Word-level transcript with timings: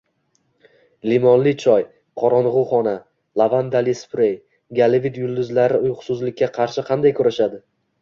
Limonli 1.11 1.53
choy, 1.63 1.85
qorong‘i 2.21 2.55
xona, 2.73 2.95
lavandali 3.43 3.95
sprey: 4.03 4.35
Gollivud 4.83 5.23
yulduzlari 5.25 5.85
uyqusizlikka 5.87 6.55
qarshi 6.61 6.91
qanday 6.93 7.19
kurashadi? 7.23 7.67